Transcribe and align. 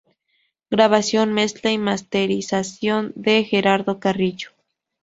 Grabación, 0.71 1.31
mezcla 1.31 1.69
y 1.71 1.77
masterización 1.77 3.13
de 3.15 3.43
Gerardo 3.43 3.99
Carrillo. 3.99 4.49